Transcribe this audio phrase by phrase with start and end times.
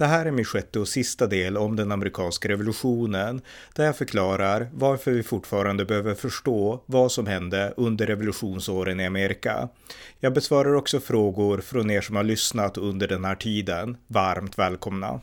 [0.00, 3.40] Det här är min sjätte och sista del om den amerikanska revolutionen
[3.74, 9.68] där jag förklarar varför vi fortfarande behöver förstå vad som hände under revolutionsåren i Amerika.
[10.20, 13.96] Jag besvarar också frågor från er som har lyssnat under den här tiden.
[14.06, 15.20] Varmt välkomna!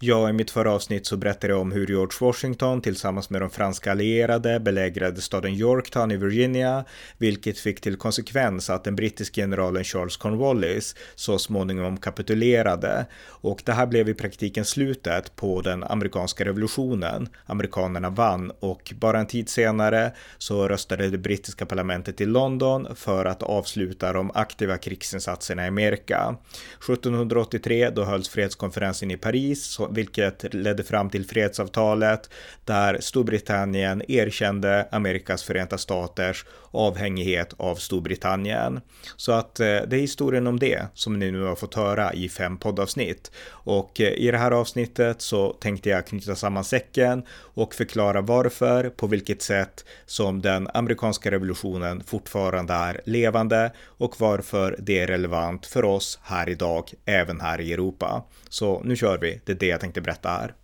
[0.00, 3.50] Ja, i mitt förra avsnitt så berättade jag om hur George Washington tillsammans med de
[3.50, 6.84] franska allierade belägrade staden Yorktown i Virginia,
[7.16, 13.06] vilket fick till konsekvens att den brittiske generalen Charles Cornwallis så småningom kapitulerade.
[13.26, 17.28] Och det här blev i praktiken slutet på den amerikanska revolutionen.
[17.46, 23.24] Amerikanerna vann och bara en tid senare så röstade det brittiska parlamentet i London för
[23.24, 26.36] att avsluta de aktiva krigsinsatserna i Amerika.
[26.78, 32.30] 1783 då hölls fredskonferensen i Paris vilket ledde fram till fredsavtalet
[32.64, 38.80] där Storbritannien erkände Amerikas förenta staters avhängighet av Storbritannien.
[39.16, 42.28] Så att eh, det är historien om det som ni nu har fått höra i
[42.28, 43.30] fem poddavsnitt.
[43.48, 48.90] Och eh, i det här avsnittet så tänkte jag knyta samman säcken och förklara varför,
[48.90, 55.66] på vilket sätt som den amerikanska revolutionen fortfarande är levande och varför det är relevant
[55.66, 58.24] för oss här idag, även här i Europa.
[58.48, 60.54] Så nu kör vi, det är det jag tänkte berätta här.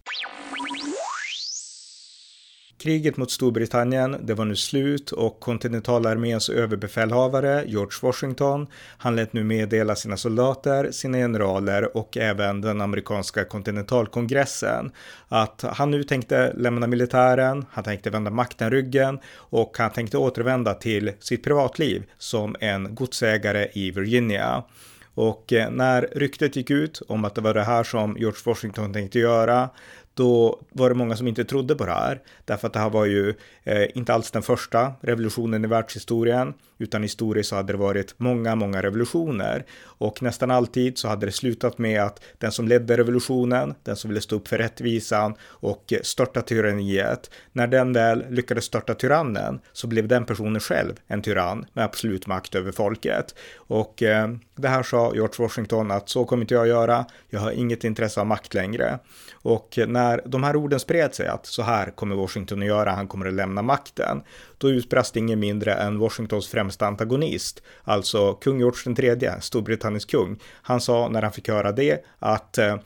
[2.84, 8.66] Kriget mot Storbritannien, det var nu slut och kontinentalarméns överbefälhavare George Washington,
[8.98, 14.92] han lät nu meddela sina soldater, sina generaler och även den amerikanska kontinentalkongressen
[15.28, 20.74] att han nu tänkte lämna militären, han tänkte vända makten ryggen och han tänkte återvända
[20.74, 24.64] till sitt privatliv som en godsägare i Virginia.
[25.14, 28.92] Och eh, när ryktet gick ut om att det var det här som George Washington
[28.92, 29.68] tänkte göra,
[30.14, 32.20] då var det många som inte trodde på det här.
[32.44, 36.54] Därför att det här var ju eh, inte alls den första revolutionen i världshistorien,
[36.84, 39.64] utan historiskt så hade det varit många, många revolutioner.
[39.82, 44.10] Och nästan alltid så hade det slutat med att den som ledde revolutionen, den som
[44.10, 49.86] ville stå upp för rättvisan och störta tyranniet, när den väl lyckades störta tyrannen så
[49.86, 53.34] blev den personen själv en tyrann med absolut makt över folket.
[53.56, 57.50] Och eh, det här sa George Washington att så kommer inte jag göra, jag har
[57.50, 58.98] inget intresse av makt längre.
[59.32, 63.08] Och när de här orden spred sig att så här kommer Washington att göra, han
[63.08, 64.22] kommer att lämna makten,
[64.58, 70.38] då utbrast ingen mindre än Washingtons främsta antagonist, alltså kung George III, Storbritanniens kung.
[70.62, 72.76] Han sa när han fick höra det att eh,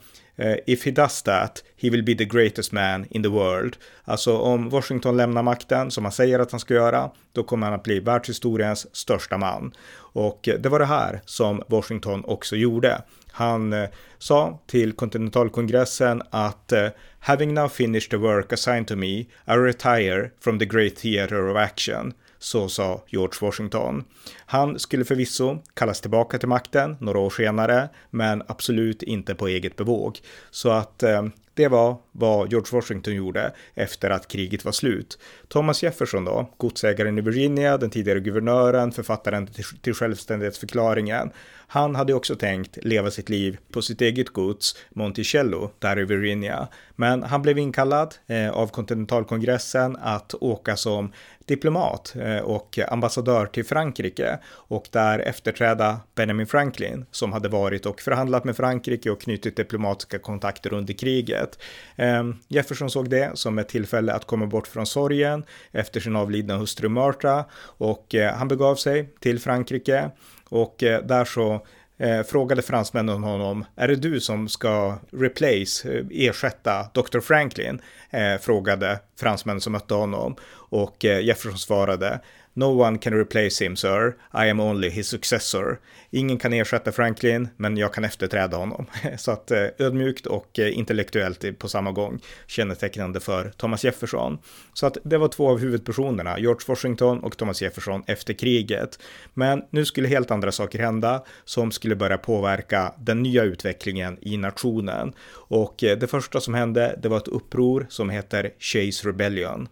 [0.65, 3.77] If he does that, he will be the greatest man in the world.
[4.03, 7.75] Alltså om Washington lämnar makten, som han säger att han ska göra, då kommer han
[7.75, 9.71] att bli världshistoriens största man.
[9.97, 13.01] Och det var det här som Washington också gjorde.
[13.31, 16.87] Han eh, sa till kontinentalkongressen att eh,
[17.19, 21.57] “Having now finished the work assigned to me, I retire from the great theater of
[21.57, 24.03] action” så sa George Washington.
[24.45, 29.75] Han skulle förvisso kallas tillbaka till makten några år senare, men absolut inte på eget
[29.75, 30.19] bevåg.
[30.51, 31.23] Så att eh,
[31.59, 35.19] det var vad George Washington gjorde efter att kriget var slut.
[35.47, 39.47] Thomas Jefferson då, godsägaren i Virginia, den tidigare guvernören, författaren
[39.81, 41.31] till självständighetsförklaringen.
[41.67, 46.67] Han hade också tänkt leva sitt liv på sitt eget gods, Monticello, där i Virginia.
[46.95, 51.13] Men han blev inkallad eh, av kontinentalkongressen att åka som
[51.49, 58.01] diplomat eh, och ambassadör till Frankrike och där efterträda Benjamin Franklin som hade varit och
[58.01, 61.59] förhandlat med Frankrike och knutit diplomatiska kontakter under kriget.
[61.95, 66.57] Ehm, Jefferson såg det som ett tillfälle att komma bort från sorgen efter sin avlidna
[66.57, 70.11] hustru Martha och eh, han begav sig till Frankrike
[70.49, 71.65] och eh, där så
[71.99, 77.19] eh, frågade fransmännen honom, är det du som ska replace, eh, ersätta Dr.
[77.19, 77.81] Franklin?
[78.09, 80.35] Eh, frågade fransmännen som mötte honom.
[80.51, 82.19] Och eh, Jefferson svarade,
[82.53, 84.15] No one can replace him, sir.
[84.33, 85.79] I am only his successor.
[86.11, 88.85] Ingen kan ersätta Franklin, men jag kan efterträda honom.
[89.17, 94.37] Så att eh, ödmjukt och eh, intellektuellt på samma gång kännetecknande för Thomas Jefferson.
[94.73, 98.99] Så att det var två av huvudpersonerna, George Washington och Thomas Jefferson efter kriget.
[99.33, 104.37] Men nu skulle helt andra saker hända som skulle börja påverka den nya utvecklingen i
[104.37, 105.13] nationen.
[105.31, 109.67] Och eh, det första som hände, det var ett uppror som heter Chase Rebellion.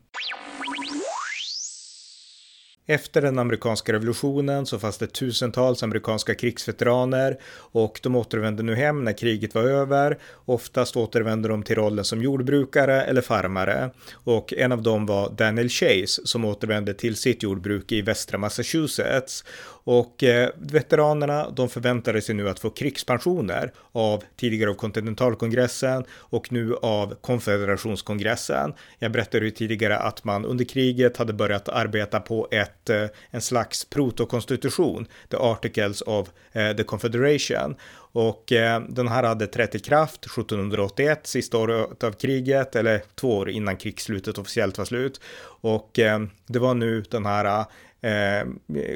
[2.90, 9.04] Efter den amerikanska revolutionen så fanns det tusentals amerikanska krigsveteraner och de återvände nu hem
[9.04, 10.18] när kriget var över.
[10.46, 15.70] Oftast återvände de till rollen som jordbrukare eller farmare och en av dem var Daniel
[15.70, 19.44] Chase som återvände till sitt jordbruk i västra Massachusetts
[19.90, 26.52] och eh, veteranerna, de förväntade sig nu att få krigspensioner av tidigare av kontinentalkongressen och
[26.52, 28.74] nu av konfederationskongressen.
[29.00, 33.42] Jag berättade ju tidigare att man under kriget hade börjat arbeta på ett, eh, en
[33.42, 37.76] slags protokonstitution, the articles of eh, the confederation.
[38.12, 43.38] Och eh, den här hade trätt i kraft 1781, sista året av kriget, eller två
[43.38, 45.22] år innan krigsslutet officiellt var slut.
[45.62, 47.66] Och eh, det var nu den här
[48.02, 48.48] eh,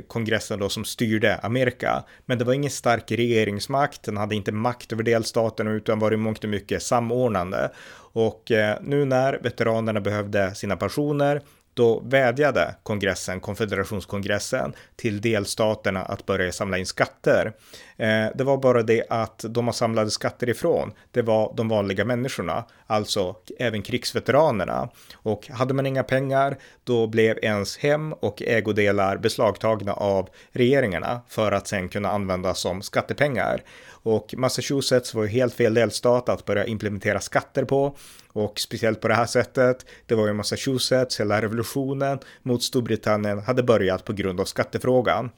[0.08, 2.04] kongressen då som styrde Amerika.
[2.26, 6.18] Men det var ingen stark regeringsmakt, den hade inte makt över delstaterna utan var i
[6.18, 7.72] mångt och mycket samordnande.
[8.14, 11.42] Och eh, nu när veteranerna behövde sina pensioner
[11.74, 17.54] då vädjade kongressen, konfederationskongressen, till delstaterna att börja samla in skatter.
[18.02, 22.06] Eh, det var bara det att de man samlade skatter ifrån, det var de vanliga
[22.06, 24.90] människorna, alltså även krigsveteranerna.
[25.14, 31.52] Och hade man inga pengar, då blev ens hem och ägodelar beslagtagna av regeringarna för
[31.52, 33.64] att sen kunna användas som skattepengar.
[34.04, 37.96] Och Massachusetts var ju helt fel delstat att börja implementera skatter på.
[38.34, 43.64] Och speciellt på det här sättet, det var ju Massachusetts, hela revolutionen mot Storbritannien hade
[43.64, 45.30] börjat på grund av skattefrågan.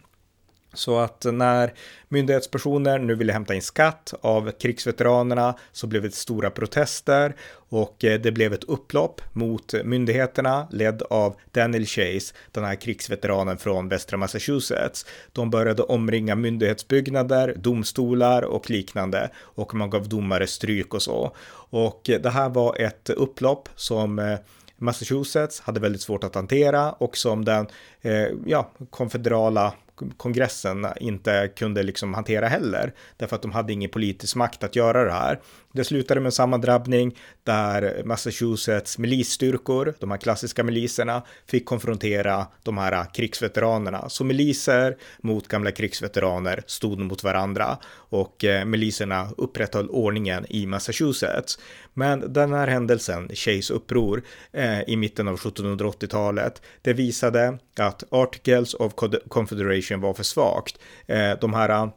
[0.74, 1.74] Så att när
[2.10, 7.36] myndighetspersoner nu ville hämta in skatt av krigsveteranerna så blev det stora protester
[7.70, 13.58] och eh, det blev ett upplopp mot myndigheterna ledd av Daniel Chase, den här krigsveteranen
[13.58, 15.06] från västra Massachusetts.
[15.32, 21.36] De började omringa myndighetsbyggnader, domstolar och liknande och man gav domare stryk och så.
[21.70, 24.38] Och eh, det här var ett upplopp som eh,
[24.78, 27.68] Massachusetts hade väldigt svårt att hantera och som den
[28.02, 29.74] eh, ja, konfederala
[30.18, 35.04] kongressen inte kunde liksom hantera heller, därför att de hade ingen politisk makt att göra
[35.04, 35.40] det här.
[35.74, 42.78] Det slutade med en sammandrabbning där Massachusetts milisstyrkor, de här klassiska miliserna, fick konfrontera de
[42.78, 44.10] här krigsveteranerna.
[44.10, 51.60] Så miliser mot gamla krigsveteraner stod mot varandra och eh, miliserna upprätthöll ordningen i Massachusetts.
[51.94, 58.74] Men den här händelsen, Chase uppror eh, i mitten av 1780-talet, det visade att Articles
[58.74, 58.94] of
[59.28, 60.78] Confederation var för svagt.
[61.08, 61.90] Eh, de här eh,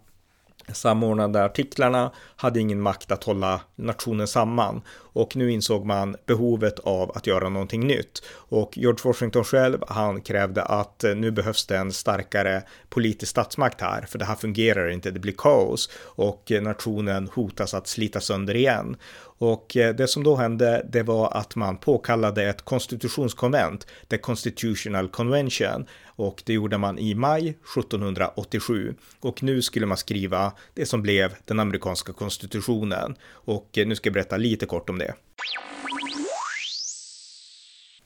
[0.72, 7.12] samordnade artiklarna hade ingen makt att hålla nationen samman och nu insåg man behovet av
[7.14, 8.22] att göra någonting nytt.
[8.28, 13.80] Och George Washington själv, han krävde att eh, nu behövs det en starkare politisk statsmakt
[13.80, 18.56] här, för det här fungerar inte, det blir kaos och nationen hotas att slita sönder
[18.56, 18.96] igen.
[19.38, 25.86] Och det som då hände, det var att man påkallade ett konstitutionskonvent, The Constitutional Convention,
[26.16, 28.94] och det gjorde man i maj 1787.
[29.20, 33.16] Och nu skulle man skriva det som blev den amerikanska konstitutionen.
[33.30, 35.14] Och eh, nu ska jag berätta lite kort om det.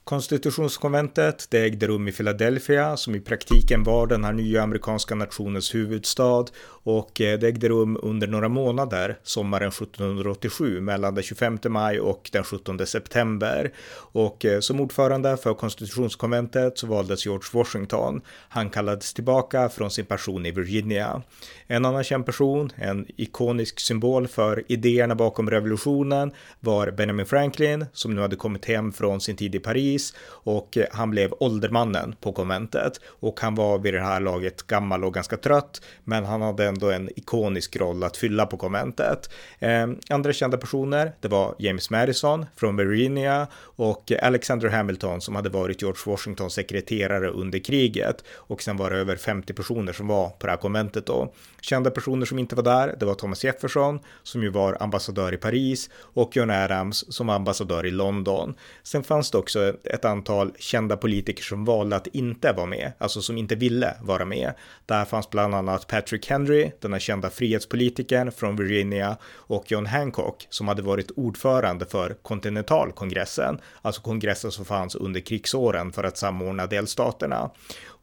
[0.03, 5.75] Konstitutionskonventet det ägde rum i Philadelphia som i praktiken var den här nya amerikanska nationens
[5.75, 6.45] huvudstad
[6.83, 12.29] och eh, det ägde rum under några månader sommaren 1787 mellan den 25 maj och
[12.33, 13.71] den 17 september.
[13.93, 18.21] Och eh, som ordförande för konstitutionskonventet så valdes George Washington.
[18.49, 21.21] Han kallades tillbaka från sin person i Virginia.
[21.67, 28.15] En annan känd person, en ikonisk symbol för idéerna bakom revolutionen var Benjamin Franklin som
[28.15, 32.31] nu hade kommit hem från sin tid i Paris och eh, han blev åldermannen på
[32.33, 36.70] konventet och han var vid det här laget gammal och ganska trött men han hade
[36.71, 39.29] ändå en ikonisk roll att fylla på konventet.
[39.59, 45.49] Eh, andra kända personer, det var James Madison från Virginia och Alexander Hamilton som hade
[45.49, 50.29] varit George Washingtons sekreterare under kriget och sen var det över 50 personer som var
[50.29, 51.33] på det här konventet då.
[51.61, 55.37] Kända personer som inte var där, det var Thomas Jefferson som ju var ambassadör i
[55.37, 58.53] Paris och John Adams som var ambassadör i London.
[58.83, 63.21] Sen fanns det också ett antal kända politiker som valde att inte vara med, alltså
[63.21, 64.53] som inte ville vara med.
[64.85, 70.47] Där fanns bland annat Patrick Henry, den här kända frihetspolitikern från Virginia och John Hancock
[70.49, 76.67] som hade varit ordförande för kontinentalkongressen, alltså kongressen som fanns under krigsåren för att samordna
[76.67, 77.49] delstaterna.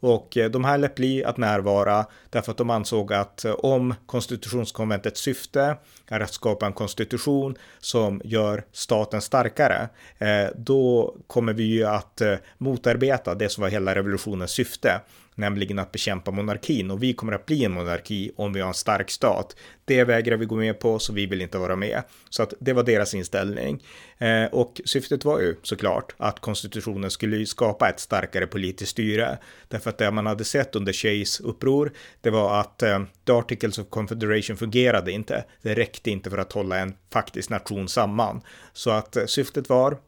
[0.00, 3.94] Och eh, de här lät bli att närvara därför att de ansåg att eh, om
[4.06, 5.76] konstitutionskonventets syfte
[6.06, 9.88] är att skapa en konstitution som gör staten starkare,
[10.18, 12.22] eh, då kommer vi ju att
[12.58, 15.00] motarbeta det som var hela revolutionens syfte
[15.38, 18.74] nämligen att bekämpa monarkin och vi kommer att bli en monarki om vi har en
[18.74, 19.56] stark stat.
[19.84, 22.02] Det vägrar vi gå med på så vi vill inte vara med.
[22.30, 23.82] Så att det var deras inställning.
[24.18, 29.38] Eh, och syftet var ju såklart att konstitutionen skulle skapa ett starkare politiskt styre.
[29.68, 33.78] Därför att det man hade sett under Shays uppror, det var att eh, The Articles
[33.78, 35.44] of Confederation fungerade inte.
[35.62, 38.40] Det räckte inte för att hålla en faktisk nation samman.
[38.72, 39.98] Så att eh, syftet var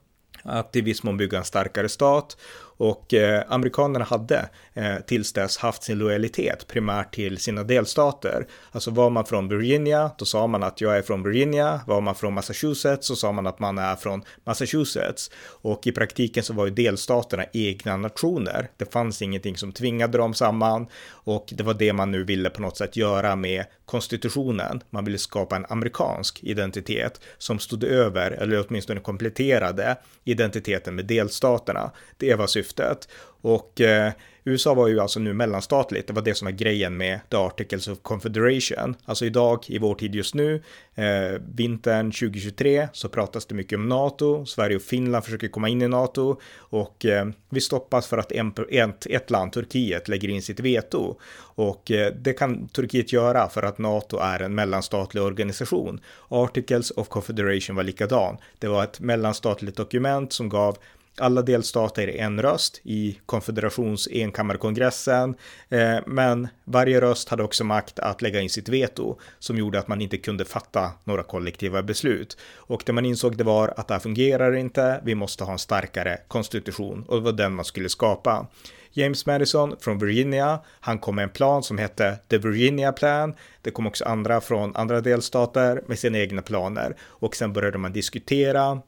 [0.43, 2.37] att i viss mån bygga en starkare stat
[2.81, 8.47] och eh, amerikanerna hade eh, tills dess haft sin lojalitet primärt till sina delstater.
[8.73, 11.81] Alltså var man från Virginia, då sa man att jag är från Virginia.
[11.87, 15.31] Var man från Massachusetts så sa man att man är från Massachusetts.
[15.47, 18.71] Och i praktiken så var ju delstaterna egna nationer.
[18.77, 22.63] Det fanns ingenting som tvingade dem samman och det var det man nu ville på
[22.63, 24.83] något sätt göra med konstitutionen.
[24.91, 31.91] Man ville skapa en amerikansk identitet som stod över, eller åtminstone kompletterade, identiteten med delstaterna.
[32.17, 33.09] Det var syftet syftet
[33.43, 34.13] Och eh,
[34.45, 37.89] USA var ju alltså nu mellanstatligt, det var det som var grejen med The Articles
[37.89, 38.97] of Confederation.
[39.05, 40.63] Alltså idag, i vår tid just nu,
[40.95, 44.47] eh, vintern 2023, så pratas det mycket om NATO.
[44.47, 48.55] Sverige och Finland försöker komma in i NATO och eh, vi stoppas för att en,
[48.71, 51.17] ett, ett land, Turkiet, lägger in sitt veto.
[51.57, 56.01] Och eh, det kan Turkiet göra för att NATO är en mellanstatlig organisation.
[56.29, 58.37] Articles of Confederation var likadan.
[58.59, 60.79] Det var ett mellanstatligt dokument som gav
[61.19, 65.35] alla delstater en röst i konfederations enkammarkongressen,
[65.69, 69.89] eh, men varje röst hade också makt att lägga in sitt veto som gjorde att
[69.89, 72.37] man inte kunde fatta några kollektiva beslut.
[72.57, 75.59] Och det man insåg det var att det här fungerar inte, vi måste ha en
[75.59, 78.47] starkare konstitution och det var den man skulle skapa.
[78.93, 83.35] James Madison från Virginia, han kom med en plan som hette The Virginia Plan.
[83.63, 87.93] Det kom också andra från andra delstater med sina egna planer och sen började man
[87.93, 88.81] diskutera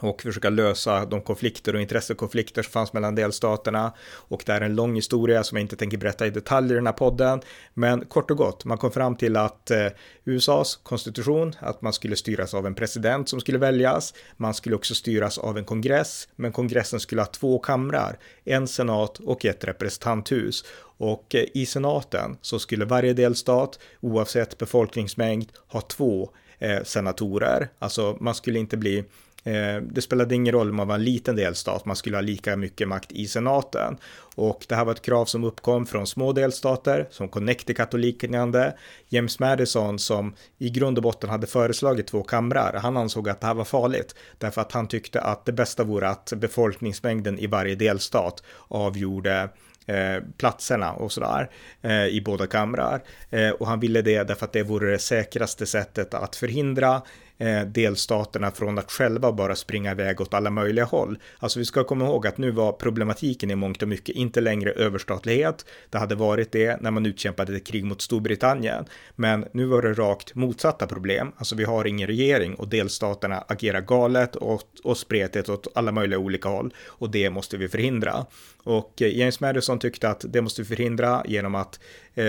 [0.00, 3.92] och försöka lösa de konflikter och intressekonflikter som fanns mellan delstaterna.
[4.06, 6.86] Och det är en lång historia som jag inte tänker berätta i detalj i den
[6.86, 7.40] här podden.
[7.74, 9.86] Men kort och gott, man kom fram till att eh,
[10.24, 14.14] USAs konstitution, att man skulle styras av en president som skulle väljas.
[14.36, 19.18] Man skulle också styras av en kongress, men kongressen skulle ha två kamrar, en senat
[19.18, 20.64] och ett representanthus.
[20.96, 27.68] Och eh, i senaten så skulle varje delstat, oavsett befolkningsmängd, ha två eh, senatorer.
[27.78, 29.04] Alltså man skulle inte bli
[29.44, 32.56] Eh, det spelade ingen roll om man var en liten delstat, man skulle ha lika
[32.56, 33.96] mycket makt i senaten.
[34.36, 38.76] Och det här var ett krav som uppkom från små delstater, som Connecticut och liknande.
[39.08, 43.46] James Madison, som i grund och botten hade föreslagit två kamrar, han ansåg att det
[43.46, 47.74] här var farligt, därför att han tyckte att det bästa vore att befolkningsmängden i varje
[47.74, 49.48] delstat avgjorde
[49.86, 51.50] Eh, platserna och sådär
[51.82, 53.02] eh, i båda kamrar.
[53.30, 57.02] Eh, och han ville det därför att det vore det säkraste sättet att förhindra
[57.38, 61.18] Eh, delstaterna från att själva bara springa iväg åt alla möjliga håll.
[61.38, 64.70] Alltså vi ska komma ihåg att nu var problematiken i mångt och mycket inte längre
[64.70, 65.66] överstatlighet.
[65.90, 68.84] Det hade varit det när man utkämpade ett krig mot Storbritannien.
[69.16, 71.32] Men nu var det rakt motsatta problem.
[71.36, 76.18] Alltså vi har ingen regering och delstaterna agerar galet och, och spretigt åt alla möjliga
[76.18, 76.74] olika håll.
[76.86, 78.26] Och det måste vi förhindra.
[78.64, 81.80] Och eh, James Madison tyckte att det måste vi förhindra genom att
[82.14, 82.24] eh,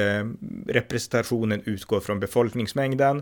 [0.68, 3.22] representationen utgår från befolkningsmängden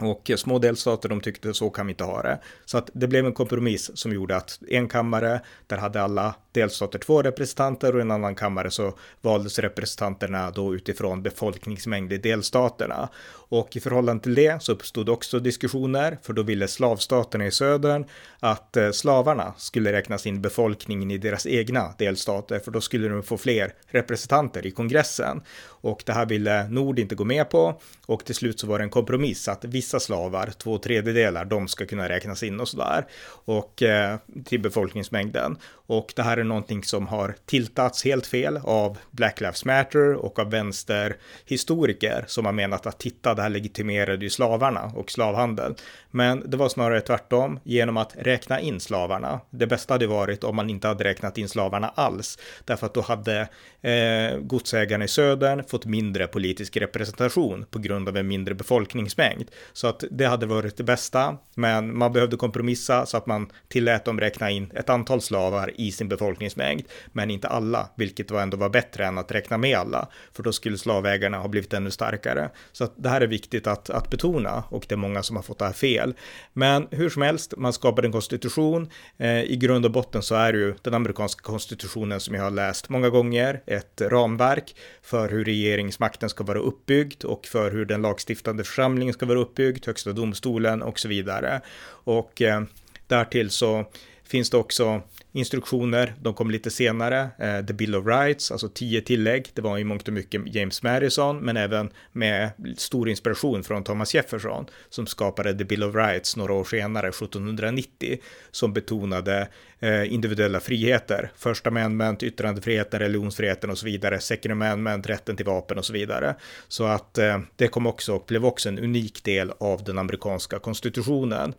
[0.00, 2.38] och eh, små delstater de tyckte så kan vi inte ha det.
[2.64, 6.98] Så att det blev en kompromiss som gjorde att en kammare, där hade alla delstater
[6.98, 13.08] två representanter och i en annan kammare så valdes representanterna då utifrån befolkningsmängd i delstaterna.
[13.48, 18.04] Och i förhållande till det så uppstod också diskussioner, för då ville slavstaterna i södern
[18.40, 23.22] att eh, slavarna skulle räknas in befolkningen i deras egna delstater, för då skulle de
[23.22, 25.42] få fler representanter i kongressen.
[25.86, 28.84] Och det här ville Nord inte gå med på och till slut så var det
[28.84, 33.06] en kompromiss att vissa slavar, två tredjedelar, de ska kunna räknas in och sådär
[33.44, 35.56] och eh, till befolkningsmängden.
[35.86, 40.38] Och det här är någonting som har tiltats helt fel av Black Lives Matter och
[40.38, 45.74] av vänsterhistoriker som har menat att titta, det här legitimerade ju slavarna och slavhandel.
[46.10, 49.40] Men det var snarare tvärtom genom att räkna in slavarna.
[49.50, 53.00] Det bästa hade varit om man inte hade räknat in slavarna alls, därför att då
[53.00, 53.48] hade
[53.82, 59.50] eh, godsägarna i södern fått mindre politisk representation på grund av en mindre befolkningsmängd.
[59.72, 64.04] Så att det hade varit det bästa, men man behövde kompromissa så att man tillät
[64.04, 68.56] dem räkna in ett antal slavar i sin befolkningsmängd, men inte alla, vilket var ändå
[68.56, 72.50] var bättre än att räkna med alla, för då skulle slavägarna ha blivit ännu starkare.
[72.72, 75.42] Så att det här är viktigt att, att betona och det är många som har
[75.42, 76.14] fått det här fel.
[76.52, 78.90] Men hur som helst, man skapade en konstitution.
[79.18, 82.50] Eh, I grund och botten så är det ju den amerikanska konstitutionen som jag har
[82.50, 88.02] läst många gånger, ett ramverk för hur regeringsmakten ska vara uppbyggd och för hur den
[88.02, 91.60] lagstiftande församlingen ska vara uppbyggd, högsta domstolen och så vidare.
[91.88, 92.62] Och eh,
[93.06, 93.84] därtill så
[94.28, 95.02] finns det också
[95.32, 99.78] instruktioner, de kom lite senare, eh, The Bill of Rights, alltså tio tillägg, det var
[99.78, 105.06] i mångt och mycket James Madison, men även med stor inspiration från Thomas Jefferson, som
[105.06, 108.18] skapade The Bill of Rights några år senare, 1790,
[108.50, 109.48] som betonade
[109.80, 115.78] eh, individuella friheter, första amendment, yttrandefriheten, religionsfriheten och så vidare, second amendment, rätten till vapen
[115.78, 116.34] och så vidare.
[116.68, 120.58] Så att eh, det kom också och blev också en unik del av den amerikanska
[120.58, 121.54] konstitutionen.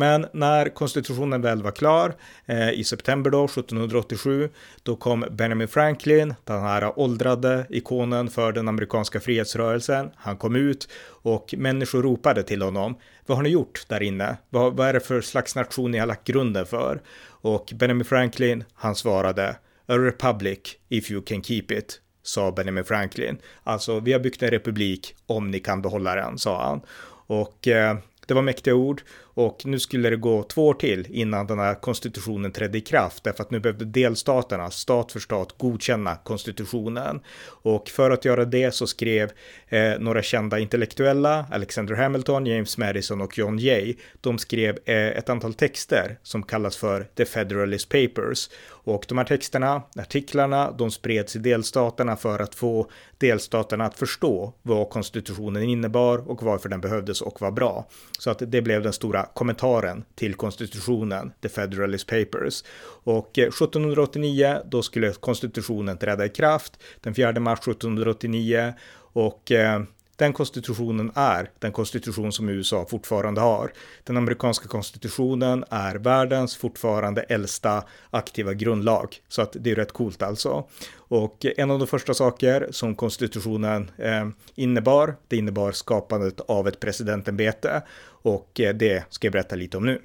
[0.00, 2.14] Men när konstitutionen väl var klar
[2.46, 4.48] eh, i september då, 1787,
[4.82, 10.10] då kom Benjamin Franklin, den här åldrade ikonen för den amerikanska frihetsrörelsen.
[10.16, 10.88] Han kom ut
[11.22, 12.96] och människor ropade till honom.
[13.26, 14.36] Vad har ni gjort där inne?
[14.50, 17.00] Vad, vad är det för slags nation ni har lagt grunden för?
[17.26, 23.38] Och Benjamin Franklin, han svarade A republic if you can keep it sa Benjamin Franklin.
[23.62, 26.80] Alltså, vi har byggt en republik om ni kan behålla den, sa han.
[27.26, 27.96] Och eh,
[28.30, 29.02] det var mäktiga ord
[29.40, 33.24] och nu skulle det gå två år till innan den här konstitutionen trädde i kraft
[33.24, 37.20] därför att nu behövde delstaterna stat för stat godkänna konstitutionen.
[37.62, 39.30] Och för att göra det så skrev
[39.68, 45.28] eh, några kända intellektuella, Alexander Hamilton, James Madison och John Jay, de skrev eh, ett
[45.28, 48.48] antal texter som kallas för The Federalist Papers.
[48.84, 54.52] Och de här texterna, artiklarna, de spreds i delstaterna för att få delstaterna att förstå
[54.62, 57.88] vad konstitutionen innebar och varför den behövdes och var bra.
[58.18, 62.64] Så att det blev den stora kommentaren till konstitutionen, The Federalist Papers.
[63.04, 68.74] Och eh, 1789, då skulle konstitutionen träda i kraft den 4 mars 1789
[69.12, 69.82] och eh,
[70.20, 73.72] den konstitutionen är den konstitution som USA fortfarande har.
[74.04, 80.22] Den amerikanska konstitutionen är världens fortfarande äldsta aktiva grundlag, så att det är rätt coolt
[80.22, 80.64] alltså.
[80.94, 86.80] Och en av de första saker som konstitutionen eh, innebar, det innebar skapandet av ett
[86.80, 87.82] presidentämbete
[88.22, 90.00] och eh, det ska jag berätta lite om nu.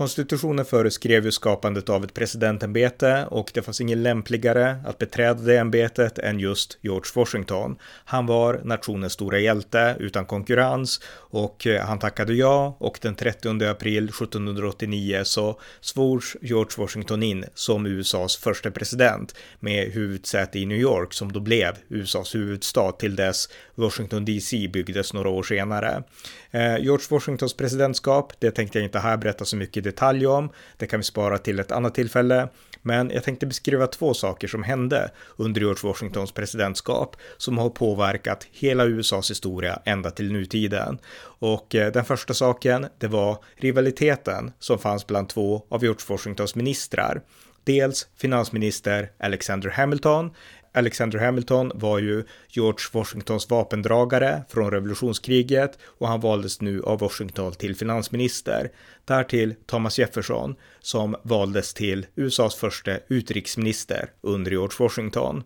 [0.00, 5.58] Konstitutionen föreskrev ju skapandet av ett presidentämbete och det fanns ingen lämpligare att beträda det
[5.58, 7.76] ämbetet än just George Washington.
[8.04, 13.64] Han var nationens stora hjälte utan konkurrens och eh, han tackade ja och den 30
[13.64, 20.78] april 1789 så svors George Washington in som USAs första president med huvudsäte i New
[20.78, 26.02] York som då blev USAs huvudstad till dess Washington DC byggdes några år senare.
[26.50, 30.50] Eh, George Washingtons presidentskap, det tänkte jag inte här berätta så mycket detalj om.
[30.76, 32.48] Det kan vi spara till ett annat tillfälle.
[32.82, 38.46] Men jag tänkte beskriva två saker som hände under George Washingtons presidentskap som har påverkat
[38.52, 40.98] hela USAs historia ända till nutiden.
[41.22, 46.54] Och eh, den första saken, det var rivaliteten som fanns bland två av George Washingtons
[46.54, 47.22] ministrar.
[47.64, 50.30] Dels finansminister Alexander Hamilton,
[50.72, 57.52] Alexander Hamilton var ju George Washingtons vapendragare från revolutionskriget och han valdes nu av Washington
[57.52, 58.70] till finansminister.
[59.04, 65.42] Därtill Thomas Jefferson som valdes till USAs första utrikesminister under George Washington.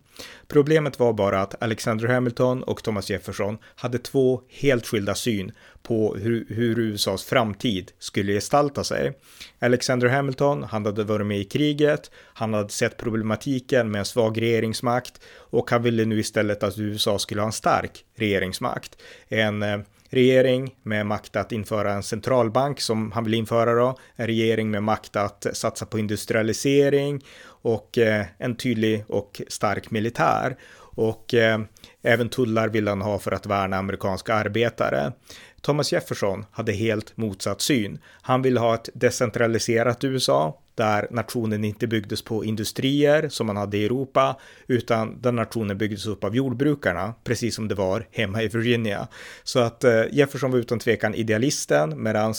[0.49, 6.17] Problemet var bara att Alexander Hamilton och Thomas Jefferson hade två helt skilda syn på
[6.17, 9.19] hur, hur, USAs framtid skulle gestalta sig.
[9.59, 14.43] Alexander Hamilton, han hade varit med i kriget, han hade sett problematiken med en svag
[14.43, 18.99] regeringsmakt och han ville nu istället att USA skulle ha en stark regeringsmakt.
[19.29, 19.79] En eh,
[20.11, 24.83] regering med makt att införa en centralbank som han vill införa då, en regering med
[24.83, 30.57] makt att satsa på industrialisering och eh, en tydlig och stark militär.
[30.97, 31.61] Och eh,
[32.03, 35.13] även tullar vill han ha för att värna amerikanska arbetare.
[35.61, 37.99] Thomas Jefferson hade helt motsatt syn.
[38.23, 43.79] Han ville ha ett decentraliserat USA där nationen inte byggdes på industrier som man hade
[43.79, 48.49] i Europa, utan där nationen byggdes upp av jordbrukarna, precis som det var hemma i
[48.49, 49.09] Virginia.
[49.43, 52.35] Så att eh, Jefferson var utan tvekan idealisten, medan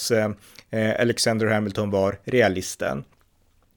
[0.69, 3.03] eh, Alexander Hamilton var realisten.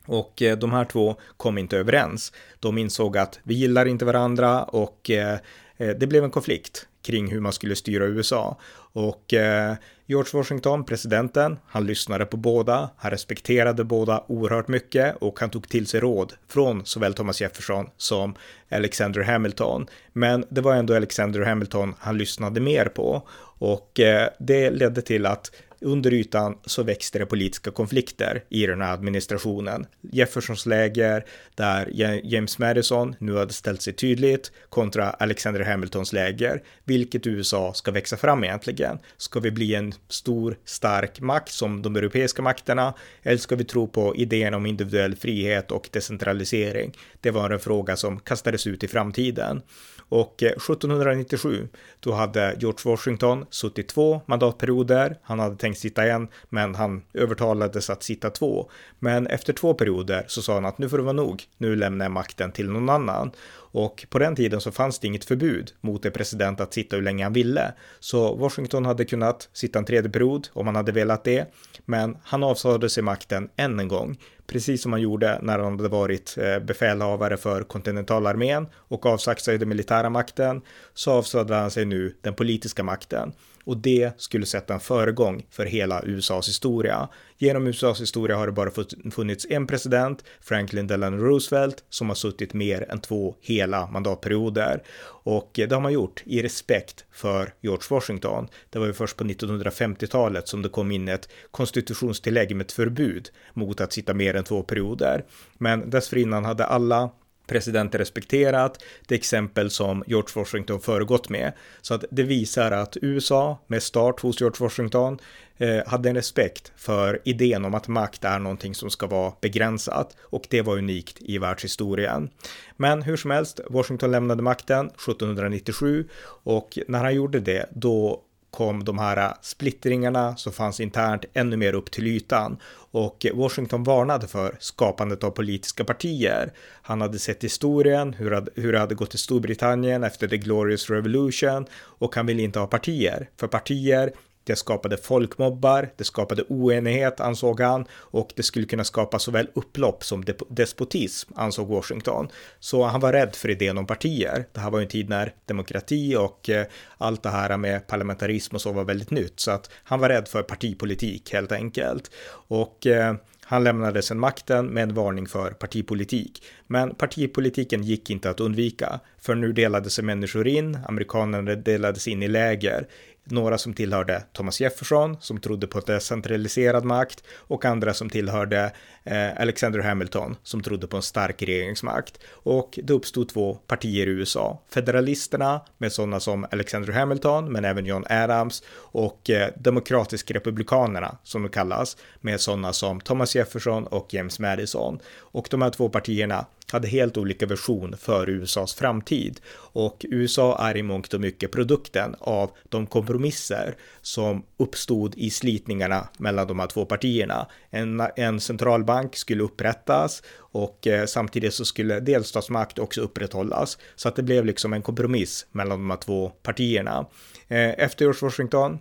[0.06, 2.32] Och eh, de här två kom inte överens.
[2.60, 5.38] De insåg att vi gillar inte varandra och eh,
[5.76, 8.58] eh det blev en konflikt kring hur man skulle styra USA.
[8.92, 9.74] Och eh,
[10.06, 15.68] George Washington, presidenten, han lyssnade på båda, han respekterade båda oerhört mycket och han tog
[15.68, 18.34] till sig råd från såväl Thomas Jefferson som
[18.70, 19.86] Alexander Hamilton.
[20.12, 23.22] Men det var ändå Alexander Hamilton han lyssnade mer på
[23.58, 28.80] och eh, det ledde till att under ytan så växte det politiska konflikter i den
[28.80, 29.86] här administrationen.
[30.00, 31.90] Jeffersons läger, där
[32.24, 36.62] James Madison nu hade ställt sig tydligt, kontra Alexander Hamiltons läger.
[36.84, 38.98] Vilket USA ska växa fram egentligen?
[39.16, 42.94] Ska vi bli en stor, stark makt som de europeiska makterna?
[43.22, 46.92] Eller ska vi tro på idén om individuell frihet och decentralisering?
[47.20, 49.62] Det var en fråga som kastades ut i framtiden.
[50.08, 51.68] Och eh, 1797,
[52.00, 55.18] då hade George Washington suttit två mandatperioder.
[55.22, 58.70] Han hade tänkt sitta en, men han övertalades att sitta två.
[58.98, 61.44] Men efter två perioder så sa han att nu får det vara nog.
[61.58, 63.30] Nu lämnar jag makten till någon annan.
[63.72, 67.02] Och på den tiden så fanns det inget förbud mot en president att sitta hur
[67.02, 67.72] länge han ville.
[68.00, 71.52] Så Washington hade kunnat sitta en tredje period om han hade velat det.
[71.84, 75.88] Men han avsade sig makten än en gång precis som han gjorde när han hade
[75.88, 80.62] varit eh, befälhavare för kontinentalarmén och avsagt sig den militära makten,
[80.94, 83.32] så avsade han sig nu den politiska makten
[83.68, 87.08] och det skulle sätta en föregång för hela USAs historia.
[87.38, 88.70] Genom USAs historia har det bara
[89.10, 94.82] funnits en president, Franklin Delano Roosevelt, som har suttit mer än två hela mandatperioder.
[95.06, 98.48] Och det har man gjort i respekt för George Washington.
[98.70, 103.30] Det var ju först på 1950-talet som det kom in ett konstitutionstillägg med ett förbud
[103.54, 105.24] mot att sitta mer än två perioder.
[105.58, 107.10] Men dessförinnan hade alla
[107.48, 111.52] presidenter respekterat det exempel som George Washington föregått med.
[111.80, 115.18] Så att det visar att USA med start hos George Washington
[115.56, 120.16] eh, hade en respekt för idén om att makt är någonting som ska vara begränsat
[120.20, 122.30] och det var unikt i världshistorien.
[122.76, 126.08] Men hur som helst, Washington lämnade makten 1797
[126.44, 128.24] och när han gjorde det då
[128.58, 132.56] kom de här äh, splittringarna som fanns internt ännu mer upp till ytan
[132.90, 136.52] och äh, Washington varnade för skapandet av politiska partier.
[136.82, 141.66] Han hade sett historien, hur, hur det hade gått i Storbritannien efter the Glorious Revolution
[141.74, 143.28] och han ville inte ha partier.
[143.36, 144.12] För partier
[144.48, 150.04] det skapade folkmobbar, det skapade oenighet ansåg han och det skulle kunna skapa såväl upplopp
[150.04, 152.28] som despotism ansåg Washington.
[152.60, 154.46] Så han var rädd för idén om partier.
[154.52, 156.66] Det här var ju en tid när demokrati och eh,
[156.98, 160.28] allt det här med parlamentarism och så var väldigt nytt så att han var rädd
[160.28, 162.10] för partipolitik helt enkelt.
[162.48, 163.14] Och eh,
[163.50, 166.42] han lämnade sedan makten med en varning för partipolitik.
[166.66, 172.22] Men partipolitiken gick inte att undvika, för nu delade sig människor in, amerikanerna delades in
[172.22, 172.86] i läger
[173.30, 178.72] några som tillhörde Thomas Jefferson som trodde på decentraliserad makt och andra som tillhörde
[179.04, 182.18] eh, Alexander Hamilton som trodde på en stark regeringsmakt.
[182.30, 184.62] Och det uppstod två partier i USA.
[184.68, 191.42] Federalisterna med sådana som Alexander Hamilton men även John Adams och eh, Demokratisk republikanerna som
[191.42, 194.98] de kallas med sådana som Thomas Jefferson och James Madison.
[195.16, 200.76] Och de här två partierna hade helt olika version för USAs framtid och USA är
[200.76, 206.66] i mångt och mycket produkten av de kompromisser som uppstod i slitningarna mellan de här
[206.66, 207.46] två partierna.
[207.70, 214.16] En, en centralbank skulle upprättas och eh, samtidigt så skulle delstatsmakt också upprätthållas så att
[214.16, 217.06] det blev liksom en kompromiss mellan de här två partierna.
[217.48, 218.78] Eh, efter George Washington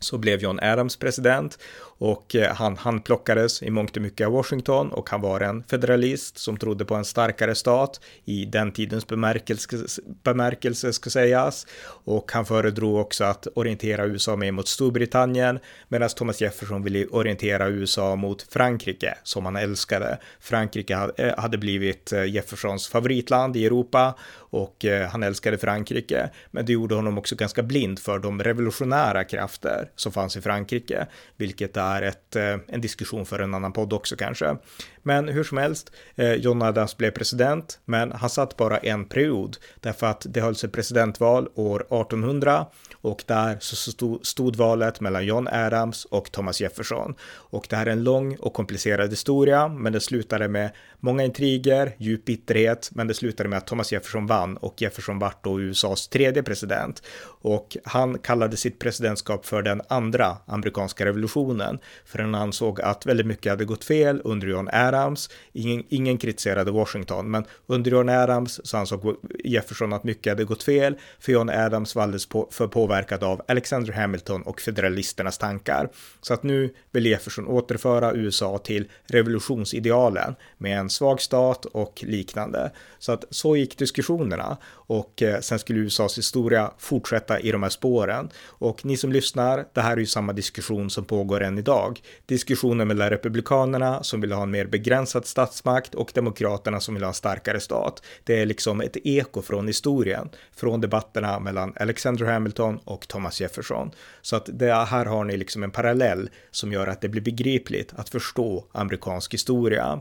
[0.00, 1.58] så blev John Adams president
[2.00, 6.38] och eh, han handplockades i mångt och mycket av Washington och han var en federalist
[6.38, 11.66] som trodde på en starkare stat i den tidens bemärkelse, bemärkelse ska sägas
[12.04, 15.58] och han föredrog också att orientera USA mer mot Storbritannien
[15.88, 20.18] medan Thomas Jefferson ville orientera USA mot Frankrike som han älskade.
[20.40, 24.14] Frankrike eh, hade blivit eh, Jeffersons favoritland i Europa
[24.52, 29.90] och han älskade Frankrike men det gjorde honom också ganska blind för de revolutionära krafter
[29.96, 33.92] som fanns i Frankrike vilket är är ett, eh, en diskussion för en annan podd
[33.92, 34.56] också kanske.
[35.02, 39.56] Men hur som helst, eh, John Adams blev president, men han satt bara en period
[39.80, 45.26] därför att det hölls ett presidentval år 1800 och där så stod, stod valet mellan
[45.26, 47.14] John Adams och Thomas Jefferson.
[47.50, 51.94] Och det här är en lång och komplicerad historia, men det slutade med många intriger,
[51.98, 56.08] djup bitterhet, men det slutade med att Thomas Jefferson vann och Jefferson vart då USAs
[56.08, 57.02] tredje president.
[57.42, 63.26] Och han kallade sitt presidentskap för den andra amerikanska revolutionen, för han ansåg att väldigt
[63.26, 65.30] mycket hade gått fel under John Adams.
[65.52, 70.62] Ingen, ingen kritiserade Washington, men under John Adams så ansåg Jefferson att mycket hade gått
[70.62, 75.88] fel, för John Adams var alldeles på, för påverkad av Alexander Hamilton och federalisternas tankar.
[76.20, 82.70] Så att nu vill Jefferson återföra USA till revolutionsidealen med en svag stat och liknande.
[82.98, 87.70] Så att så gick diskussionerna och eh, sen skulle USAs historia fortsätta i de här
[87.70, 88.30] spåren.
[88.46, 92.00] Och ni som lyssnar, det här är ju samma diskussion som pågår än idag.
[92.26, 97.08] Diskussionen mellan republikanerna som vill ha en mer begränsad statsmakt och demokraterna som vill ha
[97.08, 98.02] en starkare stat.
[98.24, 103.90] Det är liksom ett eko från historien, från debatterna mellan Alexander Hamilton och Thomas Jefferson.
[104.22, 107.92] Så att det här har ni liksom en parallell som gör att det blir begripligt
[107.96, 110.00] att förstå amerikansk historia.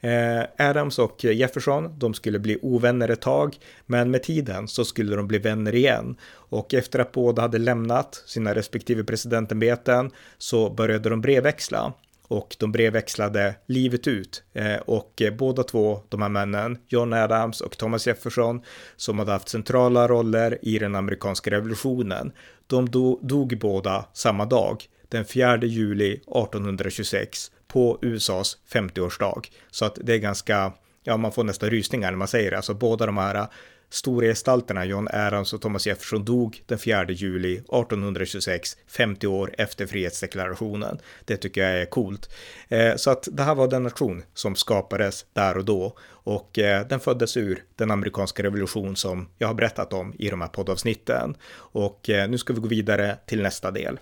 [0.00, 5.16] Eh, Adams och Jefferson, de skulle bli ovänner ett tag, men med tiden så skulle
[5.16, 6.16] de bli vänner igen.
[6.32, 11.92] Och efter att båda hade lämnat sina respektive presidentämbeten så började de brevväxla
[12.28, 14.42] och de brevväxlade livet ut.
[14.52, 18.62] Eh, och båda två, de här männen, John Adams och Thomas Jefferson,
[18.96, 22.32] som hade haft centrala roller i den amerikanska revolutionen,
[22.66, 22.90] de
[23.22, 29.50] dog båda samma dag, den 4 juli 1826 på USAs 50-årsdag.
[29.70, 32.74] Så att det är ganska, ja man får nästan rysningar när man säger det, alltså
[32.74, 33.46] båda de här äh,
[33.90, 39.86] stora gestalterna John Adams och Thomas Jefferson dog den 4 juli 1826, 50 år efter
[39.86, 40.98] frihetsdeklarationen.
[41.24, 42.34] Det tycker jag är coolt.
[42.68, 46.86] Eh, så att det här var den nation som skapades där och då och eh,
[46.86, 51.36] den föddes ur den amerikanska revolution som jag har berättat om i de här poddavsnitten.
[51.52, 53.98] Och eh, nu ska vi gå vidare till nästa del.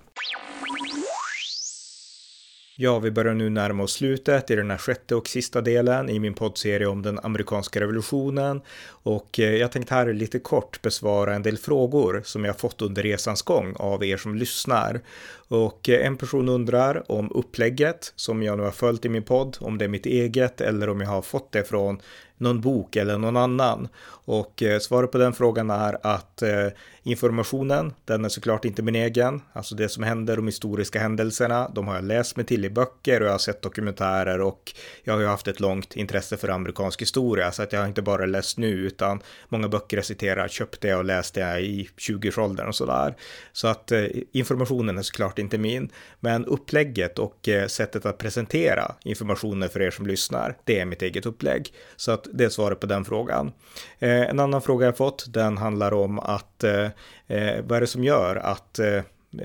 [2.81, 6.19] Ja, vi börjar nu närma oss slutet i den här sjätte och sista delen i
[6.19, 8.61] min poddserie om den amerikanska revolutionen.
[8.88, 13.03] Och eh, jag tänkte här lite kort besvara en del frågor som jag fått under
[13.03, 15.01] resans gång av er som lyssnar.
[15.49, 19.57] Och eh, en person undrar om upplägget som jag nu har följt i min podd,
[19.61, 22.01] om det är mitt eget eller om jag har fått det från
[22.37, 23.88] någon bok eller någon annan.
[24.09, 26.67] Och eh, svaret på den frågan är att eh,
[27.09, 29.40] informationen, den är såklart inte min egen.
[29.53, 33.21] Alltså det som händer, de historiska händelserna, de har jag läst mig till i böcker
[33.21, 34.73] och jag har sett dokumentärer och
[35.05, 38.03] jag har ju haft ett långt intresse för amerikansk historia så att jag har inte
[38.03, 42.68] bara läst nu utan många böcker jag citerar köpte jag och läste jag i 20-årsåldern
[42.68, 43.16] och sådär.
[43.53, 45.90] Så att eh, informationen är såklart inte min,
[46.21, 51.03] men upplägget och eh, sättet att presentera informationen för er som lyssnar, det är mitt
[51.03, 51.73] eget upplägg.
[51.97, 53.53] Så att det är svaret på den frågan.
[53.99, 57.81] Eh, en annan fråga jag fått, den handlar om att att eh, eh, vad är
[57.81, 59.03] det som gör att eh,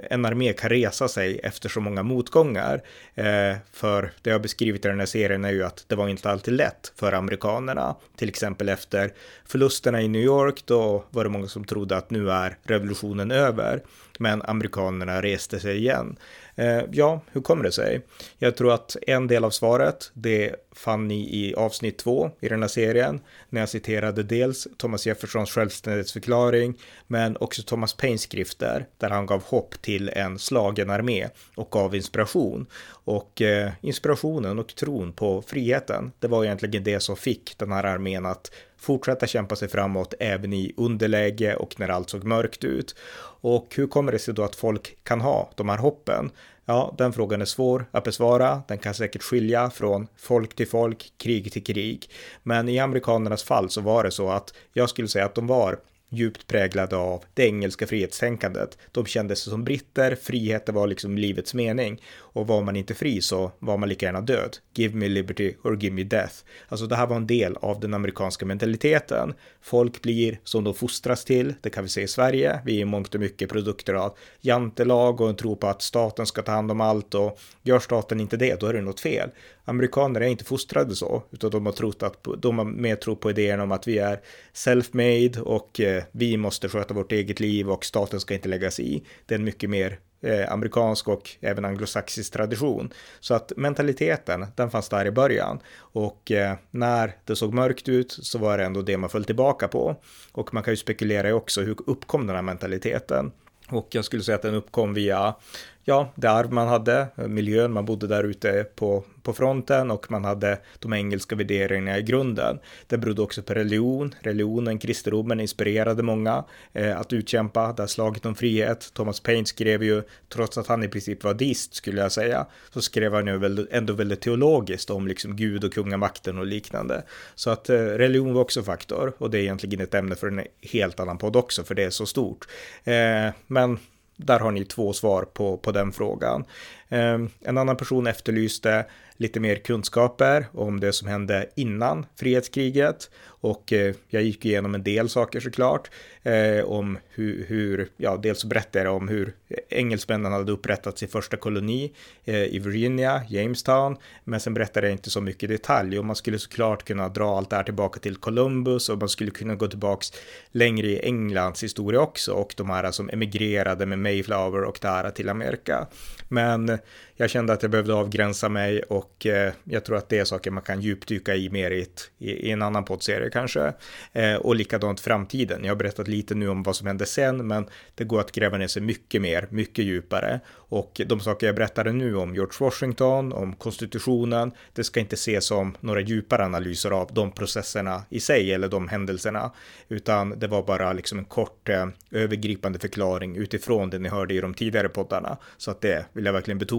[0.10, 2.82] en armé kan resa sig efter så många motgångar.
[3.16, 6.30] Eh, för det jag beskrivit i den här serien är ju att det var inte
[6.30, 7.96] alltid lätt för amerikanerna.
[8.16, 9.14] Till exempel efter
[9.46, 13.84] förlusterna i New York, då var det många som trodde att nu är revolutionen över.
[14.20, 16.18] Men amerikanerna reste sig igen.
[16.56, 18.02] Eh, ja, hur kommer det sig?
[18.38, 22.62] Jag tror att en del av svaret, det fann ni i avsnitt två i den
[22.62, 29.10] här serien, när jag citerade dels Thomas Jeffersons självständighetsförklaring, men också Thomas Paines skrifter, där
[29.10, 32.66] han gav hopp till en slagen armé och gav inspiration.
[32.86, 37.84] Och eh, inspirationen och tron på friheten, det var egentligen det som fick den här
[37.84, 38.52] armén att
[38.84, 42.96] fortsätta kämpa sig framåt även i underläge och när allt såg mörkt ut.
[43.42, 46.32] Och hur kommer det sig då att folk kan ha de här hoppen?
[46.66, 48.62] Ja, den frågan är svår att besvara.
[48.68, 52.10] Den kan säkert skilja från folk till folk, krig till krig.
[52.44, 55.80] Men i amerikanernas fall så var det så att jag skulle säga att de var
[56.14, 58.78] djupt präglade av det engelska frihetstänkandet.
[58.92, 63.22] De kände sig som britter, Friheten var liksom livets mening och var man inte fri
[63.22, 64.58] så var man lika gärna död.
[64.74, 66.34] Give me liberty or give me death.
[66.68, 69.34] Alltså det här var en del av den amerikanska mentaliteten.
[69.62, 72.60] Folk blir som de fostras till, det kan vi se i Sverige.
[72.66, 76.42] Vi är mångt och mycket produkter av jantelag och en tro på att staten ska
[76.42, 79.30] ta hand om allt och gör staten inte det, då är det något fel.
[79.66, 83.30] Amerikaner är inte fostrade så, utan de har trott att de har mer tro på
[83.30, 84.22] idén om att vi är
[84.54, 88.96] self-made och eh, vi måste sköta vårt eget liv och staten ska inte lägga sig
[88.96, 89.04] i.
[89.26, 92.94] Det är en mycket mer eh, amerikansk och även anglosaxisk tradition.
[93.20, 95.60] Så att mentaliteten, den fanns där i början.
[95.78, 99.68] Och eh, när det såg mörkt ut så var det ändå det man föll tillbaka
[99.68, 99.96] på.
[100.32, 103.32] Och man kan ju spekulera i också hur uppkom den här mentaliteten.
[103.70, 105.36] Och jag skulle säga att den uppkom via
[105.84, 110.26] ja, det arv man hade, miljön, man bodde där ute på, på fronten och man
[110.26, 112.60] hade de engelska värderingarna i grunden.
[112.88, 114.16] Det berodde också på religion.
[114.20, 116.44] Religionen, kristendomen inspirerade många
[116.74, 118.94] eh, att utkämpa det här slaget om frihet.
[118.94, 122.82] Thomas Paine skrev ju, trots att han i princip var dist skulle jag säga, så
[122.82, 127.04] skrev han ju ändå väldigt teologiskt om liksom Gud och kungamakten och liknande.
[127.36, 130.42] Så att eh, religion var också faktor och det är egentligen ett ämne för en
[130.62, 132.48] helt annan podd också, för det är så stort.
[132.84, 133.80] Eh, men
[134.16, 136.46] där har ni två svar på, på den frågan.
[136.94, 138.86] Ehm, en annan person efterlyste
[139.18, 144.84] lite mer kunskaper om det som hände innan frihetskriget och eh, jag gick igenom en
[144.84, 145.92] del saker såklart
[146.24, 149.34] eh, om hur, hur, ja, dels så berättade jag om hur
[149.70, 151.94] engelsmännen hade upprättat sin första koloni
[152.26, 156.40] eh, i Virginia, Jamestown, men sen berättade jag inte så mycket detalj och man skulle
[156.40, 160.14] såklart kunna dra allt det här tillbaka till Columbus och man skulle kunna gå tillbaks
[160.52, 165.12] längre i Englands historia också och de här som emigrerade med Mayflower och det här
[165.12, 165.88] till Amerika.
[166.30, 166.80] Men
[167.16, 170.52] jag kände att jag behövde avgränsa mig och eh, jag tror att det är saker
[170.52, 173.74] man kan djupdyka i mer i, ett, i, en annan poddserie kanske.
[174.14, 175.64] Eh, och likadant framtiden.
[175.64, 177.66] Jag har berättat lite nu om vad som hände sen, men
[177.96, 180.40] det går att gräva ner sig mycket mer, mycket djupare.
[180.50, 185.46] Och de saker jag berättade nu om George Washington, om konstitutionen, det ska inte ses
[185.46, 189.52] som några djupare analyser av de processerna i sig eller de händelserna,
[189.90, 194.42] utan det var bara liksom en kort eh, övergripande förklaring utifrån det ni hörde i
[194.42, 195.38] de tidigare poddarna.
[195.58, 196.73] Så att det vill jag verkligen betona.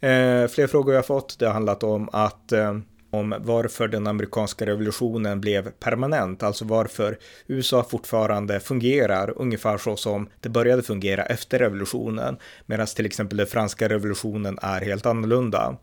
[0.00, 2.78] Eh, fler frågor jag fått, det har handlat om att eh,
[3.10, 10.28] om varför den amerikanska revolutionen blev permanent, alltså varför USA fortfarande fungerar ungefär så som
[10.40, 15.76] det började fungera efter revolutionen, medan till exempel den franska revolutionen är helt annorlunda.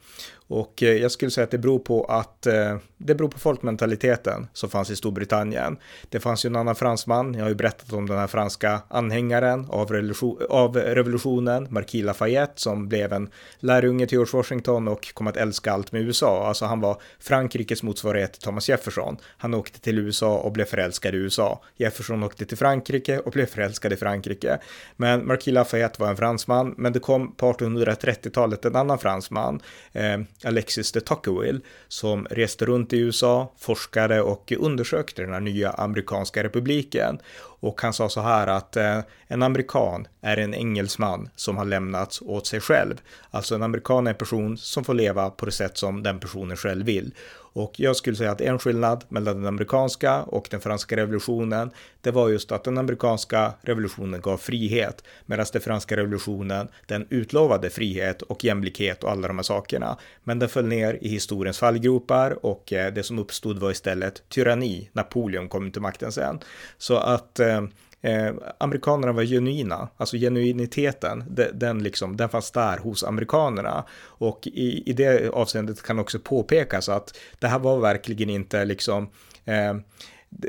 [0.47, 4.47] Och eh, jag skulle säga att det beror på att eh, det beror på folkmentaliteten
[4.53, 5.77] som fanns i Storbritannien.
[6.09, 9.67] Det fanns ju en annan fransman, jag har ju berättat om den här franska anhängaren
[9.69, 13.29] av, revolution, av revolutionen, Marquis Lafayette, som blev en
[13.59, 16.47] lärjunge till George Washington och kom att älska allt med USA.
[16.47, 19.17] Alltså han var Frankrikes motsvarighet till Thomas Jefferson.
[19.37, 21.61] Han åkte till USA och blev förälskad i USA.
[21.75, 24.57] Jefferson åkte till Frankrike och blev förälskad i Frankrike.
[24.95, 29.61] Men Marquis Lafayette var en fransman, men det kom på 1830-talet en annan fransman,
[29.93, 35.71] eh, Alexis de Tocqueville, som reste runt i USA, forskade och undersökte den här nya
[35.71, 37.19] amerikanska republiken.
[37.37, 42.21] Och han sa så här att eh, en amerikan är en engelsman som har lämnats
[42.21, 43.01] åt sig själv.
[43.31, 46.57] Alltså en amerikan är en person som får leva på det sätt som den personen
[46.57, 47.13] själv vill.
[47.55, 52.11] Och jag skulle säga att en skillnad mellan den amerikanska och den franska revolutionen, det
[52.11, 58.21] var just att den amerikanska revolutionen gav frihet, medan den franska revolutionen, den utlovade frihet
[58.21, 59.97] och jämlikhet och alla de här sakerna.
[60.23, 64.89] Men den föll ner i historiens fallgropar och eh, det som uppstod var istället tyranni.
[64.93, 66.39] Napoleon kom till makten sen.
[66.77, 67.61] Så att eh,
[68.05, 73.85] eh, amerikanerna var genuina, alltså genuiniteten, de, den, liksom, den fanns där hos amerikanerna.
[74.01, 79.09] Och i, i det avseendet kan också påpekas att det här var verkligen inte liksom
[79.45, 79.73] eh,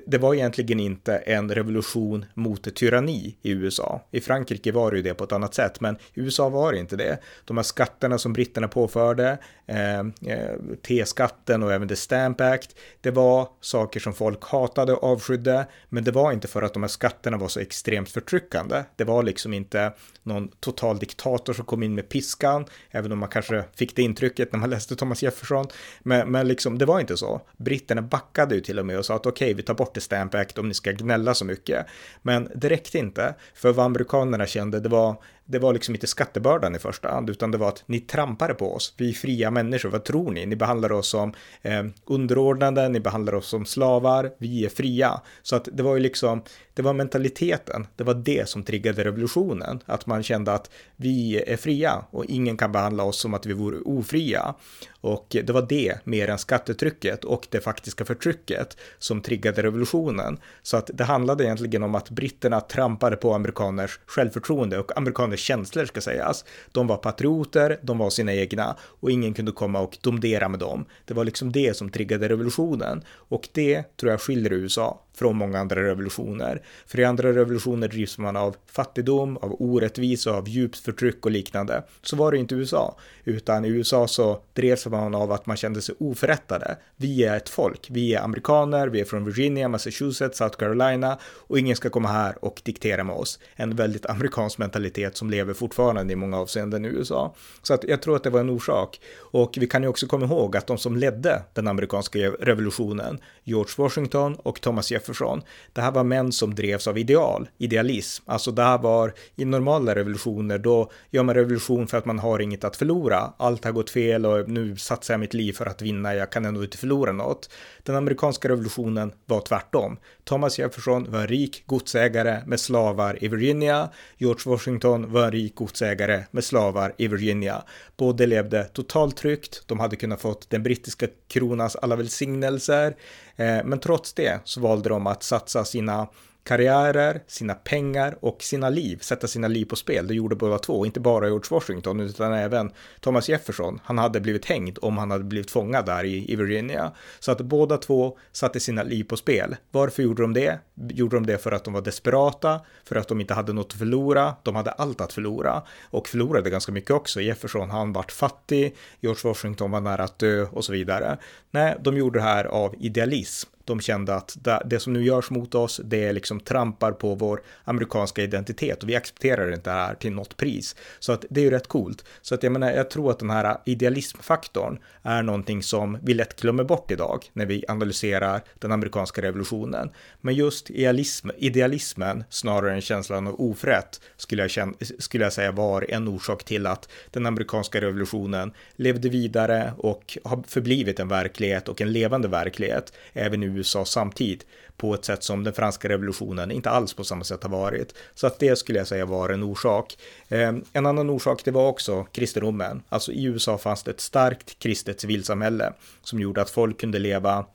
[0.06, 4.00] det var egentligen inte en revolution mot tyranni i USA.
[4.10, 6.78] I Frankrike var det ju det på ett annat sätt, men i USA var det
[6.78, 7.18] inte det.
[7.44, 13.10] De här skatterna som britterna påförde, Eh, eh, T-skatten och även The Stamp Act, det
[13.10, 16.88] var saker som folk hatade och avskydde, men det var inte för att de här
[16.88, 18.82] skatterna var så extremt förtryckande.
[18.96, 23.28] Det var liksom inte någon total diktator som kom in med piskan, även om man
[23.28, 25.66] kanske fick det intrycket när man läste Thomas Jefferson.
[26.00, 27.40] Men, men liksom, det var inte så.
[27.56, 30.00] Britterna backade ju till och med och sa att okej, okay, vi tar bort The
[30.00, 31.86] Stamp Act om ni ska gnälla så mycket.
[32.22, 36.74] Men det räckte inte, för vad amerikanerna kände, det var det var liksom inte skattebördan
[36.74, 38.94] i första hand, utan det var att ni trampade på oss.
[38.96, 40.46] Vi är fria människor, vad tror ni?
[40.46, 41.32] Ni behandlar oss som
[41.62, 45.20] eh, underordnade, ni behandlar oss som slavar, vi är fria.
[45.42, 46.42] Så att det var ju liksom,
[46.76, 49.80] det var mentaliteten, det var det som triggade revolutionen.
[49.86, 53.52] Att man kände att vi är fria och ingen kan behandla oss som att vi
[53.52, 54.54] vore ofria.
[55.00, 60.38] Och det var det, mer än skattetrycket och det faktiska förtrycket, som triggade revolutionen.
[60.62, 65.84] Så att det handlade egentligen om att britterna trampade på amerikaners självförtroende och amerikaners känslor
[65.84, 66.44] ska sägas.
[66.72, 70.84] De var patrioter, de var sina egna och ingen kunde komma och domdera med dem.
[71.04, 75.58] Det var liksom det som triggade revolutionen och det tror jag skiljer USA från många
[75.58, 76.62] andra revolutioner.
[76.86, 81.82] För i andra revolutioner drivs man av fattigdom, av orättvisa, av djupt förtryck och liknande.
[82.02, 85.56] Så var det inte i USA, utan i USA så drevs man av att man
[85.56, 86.76] kände sig oförrättade.
[86.96, 91.58] Vi är ett folk, vi är amerikaner, vi är från Virginia, Massachusetts, South Carolina och
[91.58, 93.38] ingen ska komma här och diktera med oss.
[93.54, 97.34] En väldigt amerikansk mentalitet som lever fortfarande i många avseenden i USA.
[97.62, 99.00] Så att jag tror att det var en orsak.
[99.16, 103.72] Och vi kan ju också komma ihåg att de som ledde den amerikanska revolutionen, George
[103.76, 105.42] Washington och Thomas Jefferson Jefferson.
[105.72, 108.24] Det här var män som drevs av ideal, idealism.
[108.26, 112.38] Alltså det här var i normala revolutioner, då gör man revolution för att man har
[112.38, 113.32] inget att förlora.
[113.36, 116.44] Allt har gått fel och nu satsar jag mitt liv för att vinna, jag kan
[116.44, 117.50] ändå inte förlora något.
[117.82, 119.96] Den amerikanska revolutionen var tvärtom.
[120.24, 123.88] Thomas Jefferson var en rik godsägare med slavar i Virginia.
[124.18, 127.62] George Washington var en rik godsägare med slavar i Virginia.
[127.96, 129.62] Båda levde totalt tryggt.
[129.66, 132.96] De hade kunnat fått den brittiska kronans alla välsignelser.
[133.36, 136.08] Eh, men trots det så valde de att satsa sina
[136.46, 140.06] karriärer, sina pengar och sina liv, sätta sina liv på spel.
[140.06, 143.80] Det gjorde båda två, inte bara George Washington utan även Thomas Jefferson.
[143.84, 146.92] Han hade blivit hängd om han hade blivit fångad där i, i Virginia.
[147.18, 149.56] Så att båda två satte sina liv på spel.
[149.70, 150.58] Varför gjorde de det?
[150.90, 153.78] Gjorde de det för att de var desperata, för att de inte hade något att
[153.78, 154.34] förlora?
[154.42, 157.20] De hade allt att förlora och förlorade ganska mycket också.
[157.20, 161.18] Jefferson, han vart fattig, George Washington var nära att dö och så vidare.
[161.50, 165.54] Nej, de gjorde det här av idealism de kände att det som nu görs mot
[165.54, 169.94] oss, det är liksom trampar på vår amerikanska identitet och vi accepterar inte det här
[169.94, 170.76] till något pris.
[170.98, 172.04] Så att det är ju rätt coolt.
[172.22, 176.40] Så att jag menar, jag tror att den här idealismfaktorn är någonting som vi lätt
[176.40, 179.90] glömmer bort idag när vi analyserar den amerikanska revolutionen.
[180.20, 185.52] Men just idealism, idealismen snarare än känslan av ofrätt, skulle jag, känna, skulle jag säga
[185.52, 191.68] var en orsak till att den amerikanska revolutionen levde vidare och har förblivit en verklighet
[191.68, 196.50] och en levande verklighet även nu USA samtidigt på ett sätt som den franska revolutionen
[196.50, 197.94] inte alls på samma sätt har varit.
[198.14, 199.96] Så att det skulle jag säga var en orsak.
[200.28, 202.82] Eh, en annan orsak det var också kristendomen.
[202.88, 207.46] Alltså i USA fanns det ett starkt kristet civilsamhälle som gjorde att folk kunde leva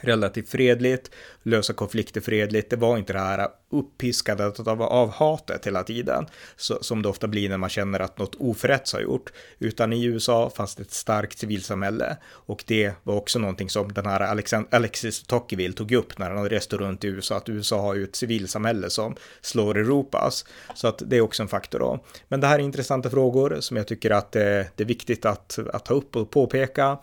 [0.00, 1.10] relativt fredligt,
[1.42, 2.70] lösa konflikter fredligt.
[2.70, 6.26] Det var inte det här uppiskandet av, av hatet hela tiden,
[6.56, 10.04] så, som det ofta blir när man känner att något oförrätts har gjort, utan i
[10.04, 14.66] USA fanns det ett starkt civilsamhälle och det var också någonting som den här Alexand
[14.70, 18.16] Alexis Tocqueville tog upp när han reste runt i USA, att USA har ju ett
[18.16, 20.44] civilsamhälle som slår Europas,
[20.74, 22.04] så att det är också en faktor då.
[22.28, 25.58] Men det här är intressanta frågor som jag tycker att det, det är viktigt att,
[25.72, 26.98] att ta upp och påpeka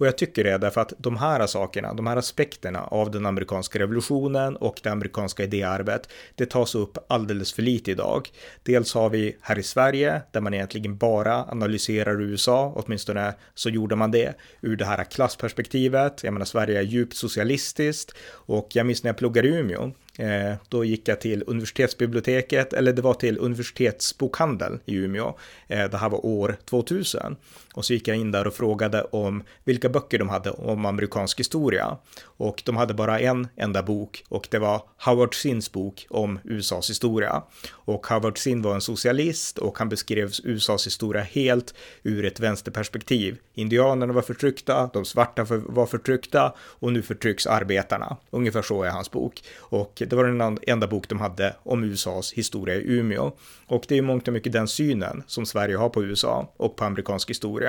[0.00, 3.78] och jag tycker det därför att de här sakerna, de här aspekterna av den amerikanska
[3.78, 8.28] revolutionen och det amerikanska idéarvet, det tas upp alldeles för lite idag.
[8.62, 13.96] Dels har vi här i Sverige, där man egentligen bara analyserar USA, åtminstone så gjorde
[13.96, 16.24] man det ur det här klassperspektivet.
[16.24, 20.54] Jag menar, Sverige är djupt socialistiskt och jag minns när jag pluggade i Umeå, eh,
[20.68, 25.34] då gick jag till universitetsbiblioteket, eller det var till universitetsbokhandeln i Umeå.
[25.68, 27.36] Eh, det här var år 2000.
[27.74, 31.40] Och så gick jag in där och frågade om vilka böcker de hade om amerikansk
[31.40, 31.96] historia.
[32.22, 36.90] Och de hade bara en enda bok och det var Howard Zinns bok om USAs
[36.90, 37.42] historia.
[37.70, 43.38] Och Howard Zinn var en socialist och han beskrev USAs historia helt ur ett vänsterperspektiv.
[43.54, 48.16] Indianerna var förtryckta, de svarta var förtryckta och nu förtrycks arbetarna.
[48.30, 49.42] Ungefär så är hans bok.
[49.58, 53.32] Och det var den enda bok de hade om USAs historia i Umeå.
[53.66, 56.84] Och det är mångt och mycket den synen som Sverige har på USA och på
[56.84, 57.59] amerikansk historia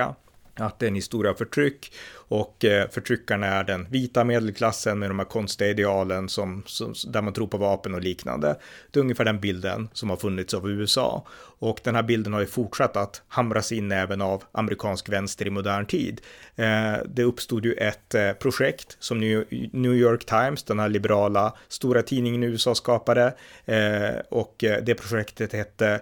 [0.54, 5.10] att det är en historia av förtryck och eh, förtryckarna är den vita medelklassen med
[5.10, 8.56] de här konstiga idealen som, som, där man tror på vapen och liknande.
[8.90, 11.26] Det är ungefär den bilden som har funnits av USA
[11.58, 15.50] och den här bilden har ju fortsatt att hamras in även av amerikansk vänster i
[15.50, 16.20] modern tid.
[16.56, 19.20] Eh, det uppstod ju ett eh, projekt som
[19.72, 23.34] New York Times, den här liberala stora tidningen i USA skapade
[23.64, 26.00] eh, och eh, det projektet hette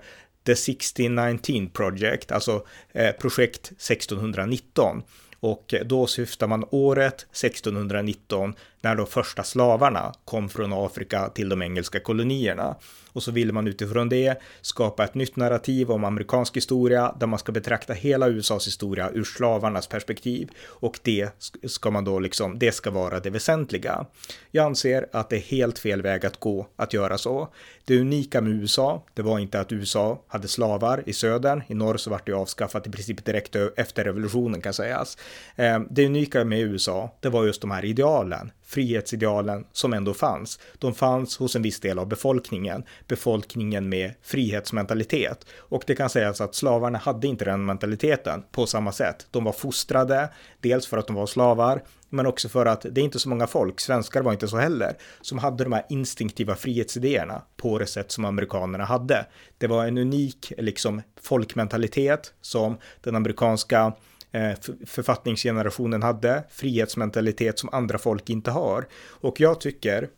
[0.51, 5.03] The 1619 Project, alltså eh, projekt 1619.
[5.41, 11.62] Och då syftar man året 1619 när de första slavarna kom från Afrika till de
[11.62, 12.76] engelska kolonierna.
[13.12, 17.39] Och så ville man utifrån det skapa ett nytt narrativ om amerikansk historia där man
[17.39, 20.51] ska betrakta hela USAs historia ur slavarnas perspektiv.
[20.66, 21.31] Och det
[21.64, 24.07] ska man då liksom, det ska vara det väsentliga.
[24.51, 27.49] Jag anser att det är helt fel väg att gå att göra så.
[27.85, 31.62] Det unika med USA, det var inte att USA hade slavar i södern.
[31.66, 35.18] I norr så vart det avskaffat i princip direkt efter revolutionen kan sägas.
[35.57, 40.59] Ehm, det unika med USA, det var just de här idealen frihetsidealen som ändå fanns.
[40.79, 45.47] De fanns hos en viss del av befolkningen, befolkningen med frihetsmentalitet.
[45.57, 49.27] Och det kan sägas att slavarna hade inte den mentaliteten på samma sätt.
[49.31, 50.29] De var fostrade,
[50.61, 53.47] dels för att de var slavar, men också för att det är inte så många
[53.47, 58.12] folk, svenskar var inte så heller, som hade de här instinktiva frihetsidéerna på det sätt
[58.12, 59.27] som amerikanerna hade.
[59.59, 63.93] Det var en unik liksom folkmentalitet som den amerikanska
[64.33, 64.53] Eh,
[64.87, 68.87] författningsgenerationen hade, frihetsmentalitet som andra folk inte har.
[69.09, 70.09] Och jag tycker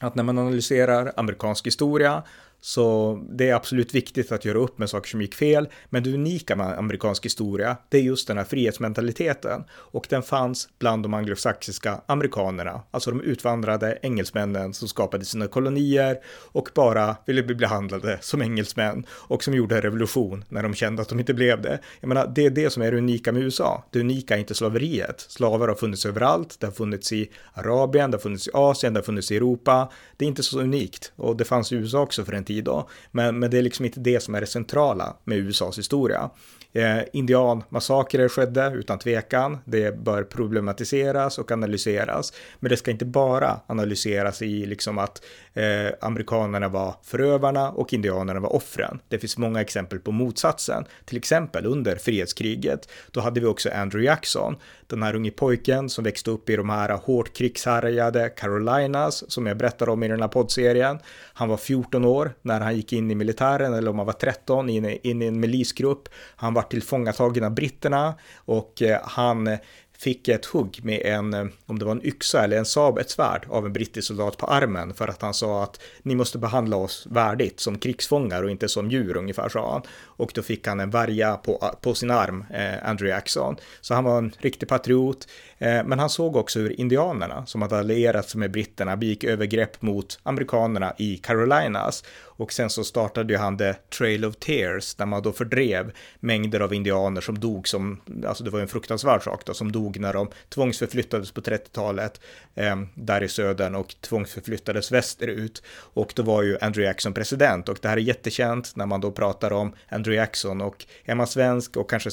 [0.00, 2.22] att när man analyserar amerikansk historia
[2.60, 6.14] så det är absolut viktigt att göra upp med saker som gick fel, men det
[6.14, 9.64] unika med amerikansk historia, det är just den här frihetsmentaliteten.
[9.70, 16.16] Och den fanns bland de anglosaxiska amerikanerna, alltså de utvandrade engelsmännen som skapade sina kolonier
[16.52, 21.08] och bara ville bli behandlade som engelsmän och som gjorde revolution när de kände att
[21.08, 21.78] de inte blev det.
[22.00, 23.84] Jag menar, det är det som är det unika med USA.
[23.90, 25.20] Det unika är inte slaveriet.
[25.20, 29.00] Slavar har funnits överallt, det har funnits i Arabien, det har funnits i Asien, det
[29.00, 29.92] har funnits i Europa.
[30.16, 32.88] Det är inte så unikt och det fanns i USA också för en tid då.
[33.10, 36.30] Men, men det är liksom inte det som är det centrala med USAs historia.
[36.78, 39.58] Eh, indianmassakrer skedde utan tvekan.
[39.64, 42.32] Det bör problematiseras och analyseras.
[42.60, 45.22] Men det ska inte bara analyseras i liksom att
[45.54, 49.00] eh, amerikanerna var förövarna och indianerna var offren.
[49.08, 50.84] Det finns många exempel på motsatsen.
[51.04, 52.88] Till exempel under frihetskriget.
[53.10, 54.56] Då hade vi också Andrew Jackson,
[54.86, 59.56] den här unge pojken som växte upp i de här hårt krigshärjade Carolinas som jag
[59.56, 60.98] berättar om i den här poddserien.
[61.34, 64.68] Han var 14 år när han gick in i militären eller om han var 13
[64.70, 66.08] in, in i en milisgrupp.
[66.36, 69.58] Han var tillfångatagen av britterna och eh, han
[69.98, 73.10] fick ett hugg med en, eh, om det var en yxa eller en sab, ett
[73.10, 76.76] svärd av en brittisk soldat på armen för att han sa att ni måste behandla
[76.76, 79.82] oss värdigt som krigsfångar och inte som djur ungefär sa han.
[80.02, 83.56] Och då fick han en värja på, eh, på sin arm, eh, Andrew Jackson.
[83.80, 85.28] Så han var en riktig patriot,
[85.58, 89.82] Eh, men han såg också hur indianerna som hade allierat sig med britterna begick övergrepp
[89.82, 92.04] mot amerikanerna i Carolinas.
[92.38, 96.60] Och sen så startade ju han The Trail of Tears där man då fördrev mängder
[96.60, 100.12] av indianer som dog som, alltså det var en fruktansvärd sak då, som dog när
[100.12, 102.20] de tvångsförflyttades på 30-talet
[102.54, 105.62] eh, där i södern och tvångsförflyttades västerut.
[105.70, 107.68] Och då var ju Andrew Jackson president.
[107.68, 110.60] Och det här är jättekänt när man då pratar om Andrew Jackson.
[110.60, 112.10] Och är man svensk och kanske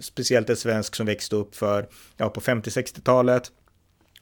[0.00, 3.50] speciellt en svensk som växte upp för, ja, på 50 50-60-talet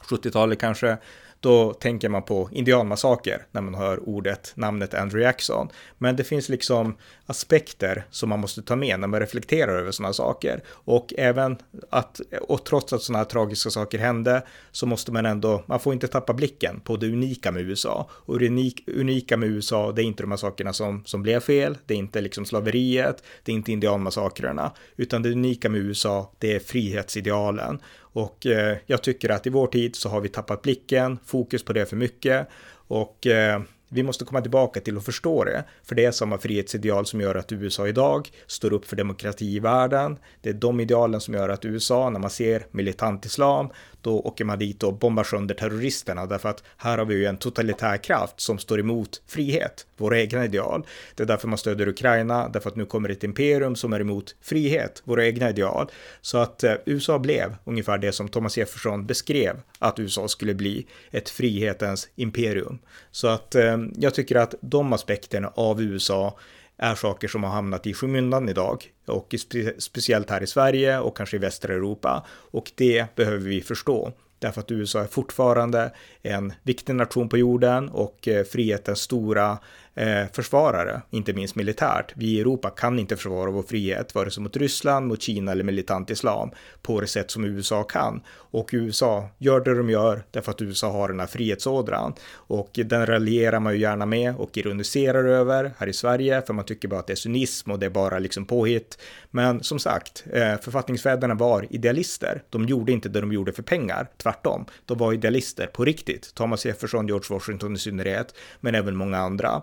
[0.08, 0.98] 70-talet kanske,
[1.40, 5.68] då tänker man på indianmassaker när man hör ordet, namnet Andrew Jackson.
[5.98, 6.96] Men det finns liksom
[7.26, 10.62] aspekter som man måste ta med när man reflekterar över sådana saker.
[10.68, 11.58] Och även
[11.90, 15.92] att, och trots att sådana här tragiska saker hände, så måste man ändå, man får
[15.92, 18.10] inte tappa blicken på det unika med USA.
[18.12, 21.40] Och det unik, unika med USA, det är inte de här sakerna som, som blev
[21.40, 26.32] fel, det är inte liksom slaveriet, det är inte indianmassakrerna, utan det unika med USA,
[26.38, 27.80] det är frihetsidealen.
[28.12, 31.72] Och eh, jag tycker att i vår tid så har vi tappat blicken, fokus på
[31.72, 32.48] det för mycket
[32.88, 33.60] och eh,
[33.92, 37.34] vi måste komma tillbaka till att förstå det, för det är samma frihetsideal som gör
[37.34, 40.18] att USA idag står upp för demokrati i världen.
[40.42, 43.70] Det är de idealen som gör att USA, när man ser militant islam,
[44.02, 47.36] då åker man dit och bombar sönder terroristerna därför att här har vi ju en
[47.36, 50.86] totalitär kraft som står emot frihet, våra egna ideal.
[51.14, 54.36] Det är därför man stöder Ukraina, därför att nu kommer ett imperium som är emot
[54.40, 55.90] frihet, våra egna ideal.
[56.20, 60.86] Så att eh, USA blev ungefär det som Thomas Jefferson beskrev att USA skulle bli,
[61.10, 62.78] ett frihetens imperium.
[63.10, 66.38] Så att eh, jag tycker att de aspekterna av USA
[66.80, 68.92] är saker som har hamnat i skymundan idag.
[69.06, 72.26] Och spe speciellt här i Sverige och kanske i västra Europa.
[72.30, 74.12] Och det behöver vi förstå.
[74.38, 79.58] Därför att USA är fortfarande en viktig nation på jorden och eh, frihetens stora
[79.94, 82.12] eh, försvarare, inte minst militärt.
[82.16, 85.64] Vi i Europa kan inte försvara vår frihet, vare sig mot Ryssland, mot Kina eller
[85.64, 86.50] militant islam,
[86.82, 88.22] på det sätt som USA kan.
[88.30, 92.14] Och USA gör det de gör därför att USA har den här frihetsådran.
[92.32, 96.64] Och den raljerar man ju gärna med och ironiserar över här i Sverige, för man
[96.64, 98.98] tycker bara att det är cynism och det är bara liksom påhitt.
[99.30, 102.42] Men som sagt, eh, författningsfäderna var idealister.
[102.50, 104.66] De gjorde inte det de gjorde för pengar, tvärtom.
[104.86, 106.34] De var idealister på riktigt.
[106.34, 109.62] Thomas Jefferson, George Washington i synnerhet, men även många andra.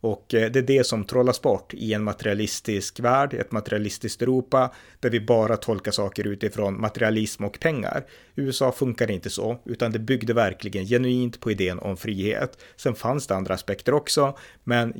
[0.00, 4.72] Och eh, det är det som trollas bort i en materialistisk värld, ett materialistiskt Europa,
[5.00, 8.04] där vi bara tolkar saker utifrån materialism och pengar.
[8.34, 12.58] USA funkar inte så, utan det byggde verkligen genuint på idén om frihet.
[12.76, 14.92] Sen fanns det andra aspekter också, men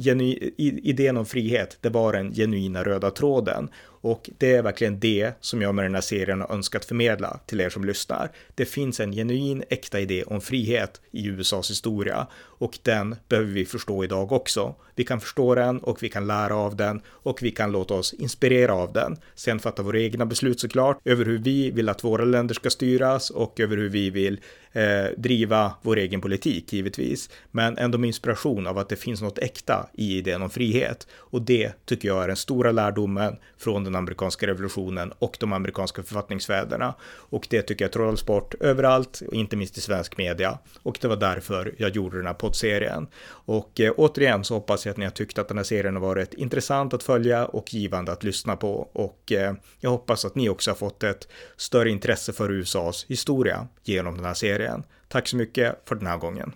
[0.56, 3.70] idén om frihet, det var den genuina röda tråden.
[4.00, 7.60] Och det är verkligen det som jag med den här serien har önskat förmedla till
[7.60, 8.30] er som lyssnar.
[8.54, 13.64] Det finns en genuin, äkta idé om frihet i USAs historia och den behöver vi
[13.64, 14.74] förstå idag också.
[14.98, 18.12] Vi kan förstå den och vi kan lära av den och vi kan låta oss
[18.12, 19.16] inspirera av den.
[19.34, 23.30] Sen fatta våra egna beslut såklart över hur vi vill att våra länder ska styras
[23.30, 24.40] och över hur vi vill
[24.72, 27.30] eh, driva vår egen politik givetvis.
[27.50, 31.06] Men ändå med inspiration av att det finns något äkta i idén om frihet.
[31.12, 36.02] Och det tycker jag är den stora lärdomen från den amerikanska revolutionen och de amerikanska
[36.02, 36.94] författningsfäderna.
[37.04, 40.58] Och det tycker jag trollas bort överallt, inte minst i svensk media.
[40.82, 43.06] Och det var därför jag gjorde den här poddserien.
[43.28, 46.02] Och eh, återigen så hoppas jag att ni har tyckt att den här serien har
[46.02, 48.88] varit intressant att följa och givande att lyssna på.
[48.92, 53.68] Och eh, jag hoppas att ni också har fått ett större intresse för USAs historia
[53.84, 54.82] genom den här serien serien.
[55.08, 56.52] Tack så mycket för den här gången.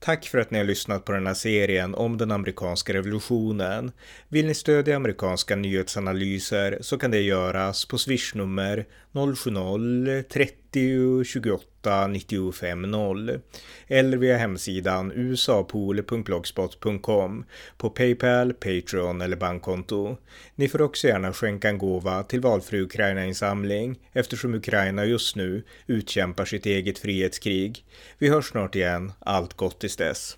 [0.00, 3.92] Tack för att ni har lyssnat på den här serien om den amerikanska revolutionen.
[4.28, 13.40] Vill ni stödja amerikanska nyhetsanalyser så kan det göras på swishnummer 070-30 28 95 0
[13.86, 17.44] eller via hemsidan usapool.blogspot.com
[17.76, 20.16] på Paypal, Patreon eller bankkonto.
[20.54, 26.44] Ni får också gärna skänka en gåva till valfri Ukraina-insamling eftersom Ukraina just nu utkämpar
[26.44, 27.84] sitt eget frihetskrig.
[28.18, 29.12] Vi hörs snart igen.
[29.18, 30.36] Allt gott tills dess.